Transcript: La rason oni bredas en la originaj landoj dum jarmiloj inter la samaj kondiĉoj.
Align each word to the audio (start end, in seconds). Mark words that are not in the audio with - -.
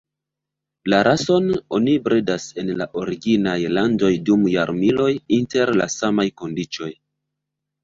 La 0.93 1.01
rason 1.07 1.51
oni 1.79 1.93
bredas 2.07 2.47
en 2.63 2.71
la 2.79 2.87
originaj 3.03 3.55
landoj 3.75 4.11
dum 4.31 4.49
jarmiloj 4.55 5.13
inter 5.39 5.75
la 5.85 5.91
samaj 5.99 6.29
kondiĉoj. 6.43 6.93